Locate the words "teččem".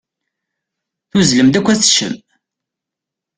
1.79-2.15